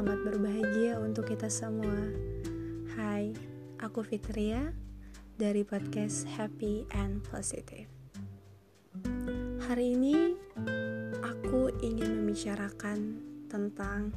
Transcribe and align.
selamat 0.00 0.32
berbahagia 0.32 0.96
untuk 0.96 1.28
kita 1.28 1.52
semua. 1.52 1.92
Hai, 2.96 3.36
aku 3.84 4.00
Fitria 4.00 4.72
dari 5.36 5.60
podcast 5.60 6.24
Happy 6.24 6.88
and 6.96 7.20
Positive. 7.28 7.84
Hari 9.60 9.92
ini 9.92 10.32
aku 11.20 11.68
ingin 11.84 12.16
membicarakan 12.16 13.20
tentang 13.52 14.16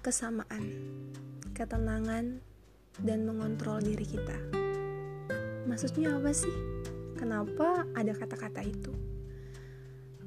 kesamaan, 0.00 0.64
ketenangan, 1.52 2.40
dan 3.04 3.28
mengontrol 3.28 3.76
diri 3.84 4.08
kita. 4.08 4.40
Maksudnya 5.68 6.16
apa 6.16 6.32
sih? 6.32 6.56
Kenapa 7.20 7.84
ada 7.92 8.16
kata-kata 8.16 8.64
itu? 8.64 8.96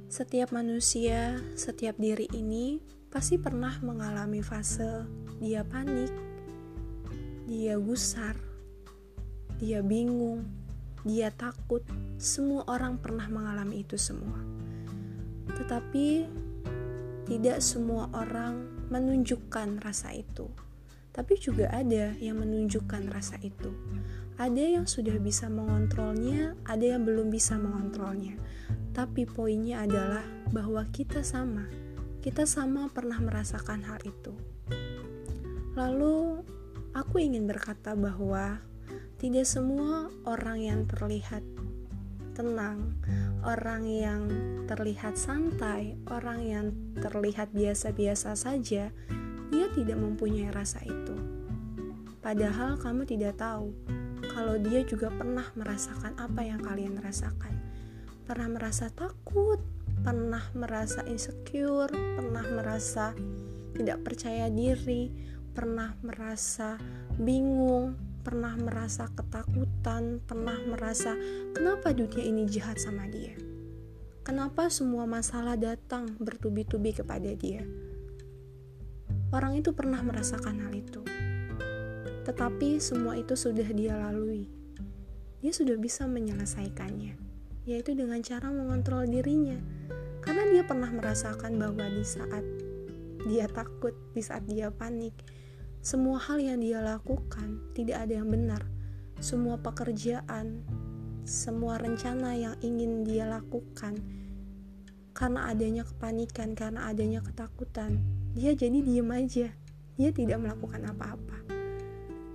Setiap 0.05 0.53
manusia, 0.53 1.41
setiap 1.57 1.97
diri 1.97 2.29
ini 2.29 2.77
pasti 3.13 3.37
pernah 3.37 3.77
mengalami 3.85 4.41
fase 4.41 5.05
dia 5.37 5.61
panik, 5.61 6.09
dia 7.45 7.77
gusar, 7.77 8.33
dia 9.61 9.85
bingung, 9.85 10.49
dia 11.05 11.29
takut. 11.29 11.85
Semua 12.17 12.65
orang 12.65 12.97
pernah 12.97 13.29
mengalami 13.29 13.85
itu 13.85 14.01
semua. 14.01 14.41
Tetapi 15.45 16.25
tidak 17.29 17.61
semua 17.61 18.09
orang 18.17 18.65
menunjukkan 18.89 19.77
rasa 19.85 20.09
itu. 20.17 20.49
Tapi 21.13 21.37
juga 21.37 21.69
ada 21.69 22.17
yang 22.17 22.41
menunjukkan 22.41 23.13
rasa 23.13 23.37
itu. 23.45 23.69
Ada 24.41 24.81
yang 24.81 24.89
sudah 24.89 25.21
bisa 25.21 25.45
mengontrolnya, 25.53 26.57
ada 26.65 26.97
yang 26.97 27.05
belum 27.05 27.29
bisa 27.29 27.61
mengontrolnya. 27.61 28.33
Tapi 28.97 29.29
poinnya 29.29 29.85
adalah 29.85 30.25
bahwa 30.49 30.81
kita 30.89 31.21
sama 31.21 31.82
kita 32.23 32.47
sama 32.47 32.87
pernah 32.87 33.19
merasakan 33.19 33.83
hal 33.83 33.99
itu. 34.07 34.31
Lalu, 35.75 36.39
aku 36.95 37.19
ingin 37.19 37.43
berkata 37.43 37.99
bahwa 37.99 38.63
tidak 39.19 39.43
semua 39.43 40.07
orang 40.23 40.63
yang 40.63 40.79
terlihat 40.87 41.43
tenang, 42.31 42.95
orang 43.43 43.83
yang 43.83 44.31
terlihat 44.71 45.19
santai, 45.19 45.99
orang 46.07 46.39
yang 46.47 46.65
terlihat 47.03 47.51
biasa-biasa 47.51 48.39
saja, 48.39 48.95
dia 49.51 49.65
tidak 49.75 49.99
mempunyai 49.99 50.47
rasa 50.47 50.79
itu. 50.87 51.19
Padahal 52.23 52.79
kamu 52.79 53.03
tidak 53.03 53.35
tahu 53.35 53.75
kalau 54.31 54.55
dia 54.63 54.79
juga 54.87 55.11
pernah 55.11 55.51
merasakan 55.59 56.15
apa 56.15 56.39
yang 56.39 56.63
kalian 56.63 56.95
rasakan. 57.03 57.51
Pernah 58.23 58.47
merasa 58.55 58.87
takut, 58.87 59.59
pernah 60.03 60.43
merasa 60.51 60.99
insecure, 61.07 61.87
pernah 61.87 62.43
merasa 62.43 63.15
tidak 63.71 64.03
percaya 64.03 64.51
diri, 64.51 65.07
pernah 65.55 65.95
merasa 66.03 66.75
bingung, 67.15 67.95
pernah 68.19 68.51
merasa 68.59 69.07
ketakutan, 69.15 70.19
pernah 70.27 70.59
merasa 70.67 71.15
kenapa 71.55 71.95
dunia 71.95 72.19
ini 72.19 72.43
jahat 72.51 72.83
sama 72.83 73.07
dia. 73.07 73.31
Kenapa 74.27 74.67
semua 74.67 75.07
masalah 75.07 75.55
datang 75.55 76.19
bertubi-tubi 76.19 76.95
kepada 76.95 77.31
dia? 77.35 77.63
Orang 79.31 79.55
itu 79.55 79.71
pernah 79.71 79.99
merasakan 80.03 80.67
hal 80.67 80.73
itu. 80.75 81.03
Tetapi 82.23 82.79
semua 82.79 83.19
itu 83.19 83.35
sudah 83.35 83.67
dia 83.71 83.99
lalui. 83.99 84.47
Dia 85.43 85.51
sudah 85.51 85.75
bisa 85.75 86.07
menyelesaikannya, 86.07 87.19
yaitu 87.67 87.91
dengan 87.99 88.23
cara 88.23 88.47
mengontrol 88.47 89.03
dirinya 89.03 89.82
karena 90.23 90.43
dia 90.49 90.63
pernah 90.63 90.89
merasakan 90.89 91.59
bahwa 91.59 91.85
di 91.91 92.03
saat 92.07 92.43
dia 93.27 93.45
takut, 93.51 93.93
di 94.15 94.23
saat 94.23 94.47
dia 94.47 94.71
panik, 94.71 95.13
semua 95.83 96.17
hal 96.17 96.39
yang 96.39 96.63
dia 96.63 96.79
lakukan 96.79 97.59
tidak 97.75 98.07
ada 98.07 98.23
yang 98.23 98.31
benar. 98.31 98.63
Semua 99.19 99.59
pekerjaan, 99.59 100.63
semua 101.27 101.79
rencana 101.79 102.35
yang 102.35 102.55
ingin 102.63 103.03
dia 103.03 103.27
lakukan 103.27 103.99
karena 105.13 105.45
adanya 105.53 105.85
kepanikan, 105.85 106.57
karena 106.57 106.89
adanya 106.89 107.21
ketakutan, 107.21 108.01
dia 108.33 108.57
jadi 108.57 108.81
diem 108.81 109.11
aja. 109.13 109.53
Dia 109.93 110.09
tidak 110.09 110.41
melakukan 110.41 110.89
apa-apa. 110.89 111.37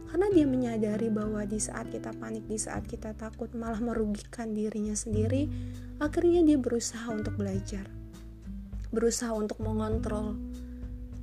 Karena 0.09 0.31
dia 0.31 0.47
menyadari 0.47 1.11
bahwa 1.11 1.43
di 1.43 1.59
saat 1.59 1.91
kita 1.91 2.15
panik, 2.17 2.47
di 2.47 2.55
saat 2.55 2.87
kita 2.87 3.19
takut 3.19 3.51
malah 3.53 3.83
merugikan 3.83 4.55
dirinya 4.55 4.95
sendiri, 4.95 5.51
akhirnya 5.99 6.43
dia 6.43 6.59
berusaha 6.59 7.07
untuk 7.11 7.39
belajar. 7.39 7.87
Berusaha 8.91 9.31
untuk 9.35 9.61
mengontrol 9.61 10.39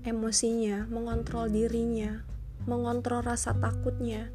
emosinya 0.06 0.86
mengontrol 0.86 1.50
dirinya 1.50 2.22
mengontrol 2.70 3.26
rasa 3.26 3.58
takutnya. 3.58 4.30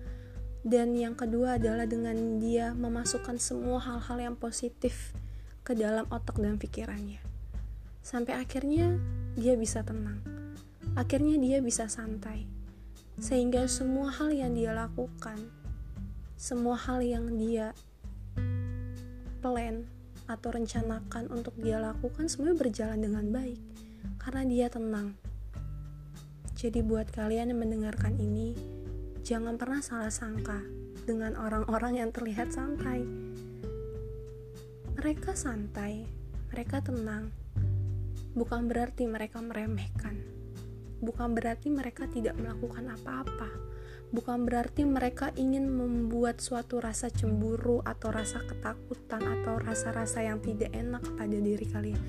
Dan 0.61 0.93
yang 0.93 1.17
kedua 1.17 1.57
adalah 1.57 1.89
dengan 1.89 2.37
dia 2.37 2.77
memasukkan 2.77 3.41
semua 3.41 3.81
hal-hal 3.81 4.19
yang 4.21 4.37
positif 4.37 5.17
ke 5.65 5.73
dalam 5.73 6.05
otak 6.13 6.37
dan 6.37 6.61
pikirannya. 6.61 7.17
Sampai 8.05 8.37
akhirnya 8.37 9.01
dia 9.41 9.57
bisa 9.57 9.81
tenang. 9.81 10.21
Akhirnya 11.01 11.41
dia 11.41 11.65
bisa 11.65 11.89
santai. 11.89 12.45
Sehingga 13.17 13.65
semua 13.73 14.13
hal 14.13 14.37
yang 14.37 14.53
dia 14.53 14.77
lakukan 14.77 15.41
semua 16.41 16.73
hal 16.73 17.05
yang 17.05 17.37
dia 17.37 17.77
plan 19.45 19.85
atau 20.31 20.55
rencanakan 20.55 21.27
untuk 21.35 21.59
dia 21.59 21.83
lakukan 21.83 22.31
semuanya 22.31 22.63
berjalan 22.63 23.03
dengan 23.03 23.27
baik 23.35 23.59
karena 24.23 24.43
dia 24.47 24.67
tenang. 24.71 25.19
Jadi 26.55 26.87
buat 26.87 27.11
kalian 27.11 27.51
yang 27.51 27.61
mendengarkan 27.67 28.15
ini, 28.21 28.55
jangan 29.27 29.59
pernah 29.59 29.83
salah 29.83 30.13
sangka 30.13 30.63
dengan 31.03 31.35
orang-orang 31.35 31.99
yang 31.99 32.11
terlihat 32.15 32.55
santai. 32.55 33.03
Mereka 34.95 35.35
santai, 35.35 36.07
mereka 36.55 36.85
tenang. 36.85 37.33
Bukan 38.37 38.71
berarti 38.71 39.11
mereka 39.11 39.43
meremehkan. 39.43 40.30
Bukan 41.01 41.33
berarti 41.33 41.73
mereka 41.73 42.05
tidak 42.09 42.37
melakukan 42.37 42.93
apa-apa 42.93 43.71
bukan 44.11 44.43
berarti 44.43 44.83
mereka 44.83 45.31
ingin 45.39 45.71
membuat 45.71 46.43
suatu 46.43 46.83
rasa 46.83 47.09
cemburu 47.15 47.79
atau 47.87 48.11
rasa 48.11 48.43
ketakutan 48.43 49.23
atau 49.23 49.63
rasa-rasa 49.63 50.27
yang 50.27 50.43
tidak 50.43 50.75
enak 50.75 51.03
pada 51.15 51.39
diri 51.39 51.67
kalian. 51.71 52.01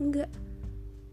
Enggak. 0.00 0.32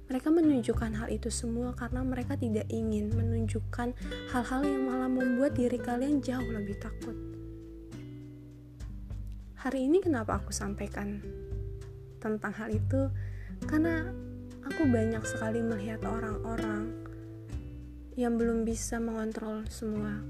Mereka 0.08 0.32
menunjukkan 0.32 1.04
hal 1.04 1.12
itu 1.12 1.28
semua 1.28 1.76
karena 1.76 2.00
mereka 2.00 2.40
tidak 2.40 2.64
ingin 2.72 3.12
menunjukkan 3.12 3.92
hal-hal 4.32 4.62
yang 4.64 4.88
malah 4.88 5.12
membuat 5.12 5.60
diri 5.60 5.76
kalian 5.76 6.24
jauh 6.24 6.48
lebih 6.48 6.80
takut. 6.80 7.12
Hari 9.60 9.84
ini 9.84 10.00
kenapa 10.00 10.40
aku 10.40 10.56
sampaikan 10.56 11.20
tentang 12.24 12.56
hal 12.56 12.72
itu? 12.72 13.12
Karena 13.68 14.08
aku 14.64 14.88
banyak 14.88 15.28
sekali 15.28 15.60
melihat 15.60 16.00
orang-orang 16.08 17.07
yang 18.18 18.34
belum 18.42 18.66
bisa 18.66 18.98
mengontrol 18.98 19.70
semua 19.70 20.26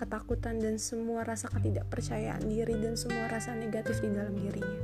ketakutan 0.00 0.56
dan 0.56 0.80
semua 0.80 1.20
rasa 1.20 1.52
ketidakpercayaan 1.52 2.48
diri 2.48 2.80
dan 2.80 2.96
semua 2.96 3.28
rasa 3.28 3.52
negatif 3.52 4.00
di 4.00 4.08
dalam 4.08 4.32
dirinya. 4.36 4.80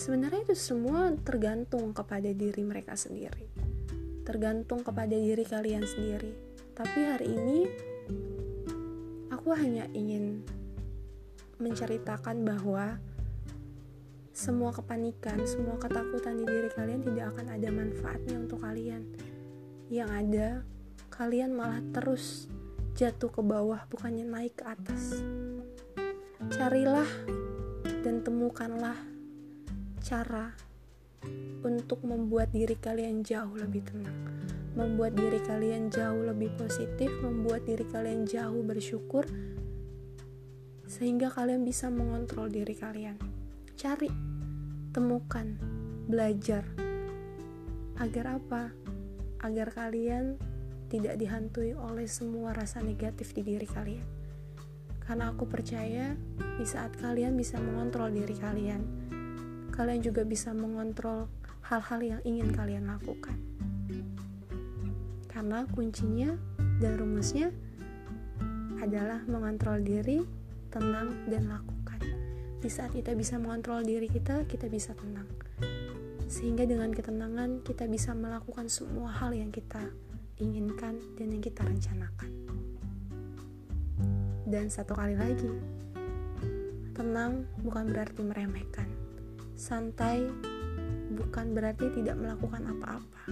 Sebenarnya 0.00 0.48
itu 0.48 0.56
semua 0.56 1.12
tergantung 1.20 1.92
kepada 1.92 2.32
diri 2.32 2.64
mereka 2.64 2.96
sendiri. 2.96 3.44
Tergantung 4.24 4.80
kepada 4.80 5.12
diri 5.12 5.44
kalian 5.44 5.84
sendiri. 5.84 6.32
Tapi 6.72 7.00
hari 7.04 7.28
ini 7.36 7.58
aku 9.28 9.52
hanya 9.56 9.84
ingin 9.92 10.40
menceritakan 11.60 12.48
bahwa 12.48 12.96
semua 14.32 14.72
kepanikan, 14.72 15.40
semua 15.44 15.76
ketakutan 15.76 16.40
di 16.40 16.44
diri 16.48 16.68
kalian 16.72 17.00
tidak 17.06 17.36
akan 17.36 17.46
ada 17.54 17.68
manfaatnya 17.70 18.36
untuk 18.40 18.60
kalian. 18.64 19.04
Yang 19.92 20.10
ada, 20.10 20.48
kalian 21.14 21.54
malah 21.54 21.78
terus 21.94 22.50
jatuh 22.98 23.30
ke 23.30 23.38
bawah 23.38 23.86
bukannya 23.86 24.26
naik 24.26 24.58
ke 24.58 24.66
atas. 24.66 25.22
Carilah 26.50 27.06
dan 28.02 28.26
temukanlah 28.26 28.98
cara 30.02 30.50
untuk 31.62 32.02
membuat 32.02 32.50
diri 32.50 32.74
kalian 32.74 33.22
jauh 33.22 33.54
lebih 33.54 33.86
tenang, 33.86 34.18
membuat 34.74 35.14
diri 35.14 35.38
kalian 35.38 35.86
jauh 35.86 36.18
lebih 36.26 36.50
positif, 36.58 37.08
membuat 37.22 37.62
diri 37.62 37.86
kalian 37.86 38.26
jauh 38.26 38.66
bersyukur, 38.66 39.22
sehingga 40.90 41.30
kalian 41.30 41.62
bisa 41.62 41.94
mengontrol 41.94 42.50
diri 42.50 42.74
kalian. 42.74 43.16
Cari, 43.78 44.10
temukan, 44.90 45.46
belajar, 46.10 46.66
agar 48.02 48.42
apa? 48.42 48.74
Agar 49.40 49.70
kalian 49.72 50.53
tidak 50.88 51.16
dihantui 51.20 51.72
oleh 51.74 52.08
semua 52.08 52.52
rasa 52.52 52.80
negatif 52.80 53.32
di 53.32 53.42
diri 53.44 53.66
kalian. 53.66 54.06
Karena 55.04 55.32
aku 55.32 55.44
percaya 55.44 56.16
di 56.56 56.64
saat 56.64 56.96
kalian 56.96 57.36
bisa 57.36 57.60
mengontrol 57.60 58.08
diri 58.08 58.32
kalian, 58.40 58.82
kalian 59.74 60.00
juga 60.00 60.24
bisa 60.24 60.56
mengontrol 60.56 61.28
hal-hal 61.68 62.00
yang 62.00 62.20
ingin 62.24 62.52
kalian 62.52 62.88
lakukan. 62.88 63.36
karena 65.34 65.66
kuncinya 65.66 66.30
dan 66.78 66.94
rumusnya 66.94 67.50
adalah 68.78 69.18
mengontrol 69.26 69.82
diri, 69.82 70.22
tenang, 70.70 71.26
dan 71.26 71.50
lakukan. 71.50 71.98
Di 72.62 72.70
saat 72.70 72.94
kita 72.94 73.18
bisa 73.18 73.42
mengontrol 73.42 73.82
diri 73.82 74.06
kita, 74.06 74.46
kita 74.46 74.70
bisa 74.70 74.94
tenang. 74.94 75.26
Sehingga 76.30 76.64
dengan 76.64 76.94
ketenangan 76.94 77.66
kita 77.66 77.90
bisa 77.90 78.14
melakukan 78.14 78.70
semua 78.70 79.10
hal 79.10 79.34
yang 79.34 79.50
kita 79.50 79.90
inginkan 80.38 80.98
dan 81.14 81.26
yang 81.30 81.42
kita 81.42 81.62
rencanakan. 81.62 82.30
Dan 84.44 84.68
satu 84.68 84.92
kali 84.92 85.14
lagi, 85.16 85.50
tenang 86.94 87.46
bukan 87.62 87.90
berarti 87.90 88.20
meremehkan. 88.22 88.86
Santai 89.54 90.26
bukan 91.14 91.54
berarti 91.54 91.90
tidak 91.94 92.18
melakukan 92.18 92.62
apa-apa. 92.66 93.22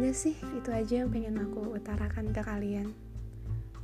Udah 0.00 0.14
sih, 0.16 0.36
itu 0.56 0.70
aja 0.72 1.04
yang 1.04 1.12
pengen 1.12 1.36
aku 1.40 1.76
utarakan 1.76 2.32
ke 2.32 2.40
kalian. 2.40 2.88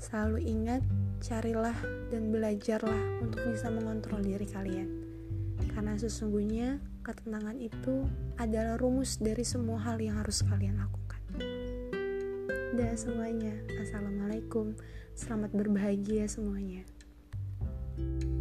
Selalu 0.00 0.44
ingat, 0.48 0.80
carilah 1.20 1.76
dan 2.12 2.32
belajarlah 2.32 3.20
untuk 3.20 3.44
bisa 3.52 3.68
mengontrol 3.68 4.20
diri 4.24 4.48
kalian. 4.48 4.88
Karena 5.72 5.96
sesungguhnya 5.96 6.80
ketenangan 7.06 7.54
itu 7.62 8.02
adalah 8.34 8.74
rumus 8.74 9.22
dari 9.22 9.46
semua 9.46 9.78
hal 9.78 10.02
yang 10.02 10.18
harus 10.18 10.42
kalian 10.42 10.82
lakukan. 10.82 11.22
Dah 12.74 12.94
semuanya, 12.98 13.54
Assalamualaikum, 13.78 14.74
selamat 15.14 15.54
berbahagia 15.54 16.26
semuanya. 16.26 16.82
thank 17.96 18.28
you 18.28 18.35